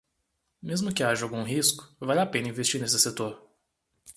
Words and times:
Mesmo 0.63 0.91
que 0.91 1.03
haja 1.03 1.23
algum 1.25 1.43
risco, 1.43 1.83
vale 2.07 2.21
a 2.23 2.29
pena 2.33 2.47
investir 2.51 2.79
nesse 2.81 2.97
setor. 3.05 3.33